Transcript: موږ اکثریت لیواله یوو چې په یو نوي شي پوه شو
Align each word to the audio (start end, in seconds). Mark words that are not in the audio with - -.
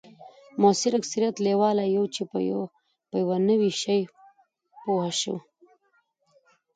موږ 0.61 0.75
اکثریت 0.99 1.35
لیواله 1.45 1.83
یوو 1.95 2.11
چې 2.15 2.21
په 2.31 2.37
یو 3.25 3.37
نوي 3.49 3.71
شي 3.81 3.99
پوه 4.81 5.07
شو 5.19 5.35